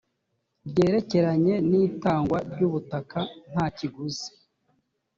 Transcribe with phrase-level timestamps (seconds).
[0.69, 3.19] ryerekeranye n itangwa ry ubutaka
[3.51, 4.29] nta kiguzi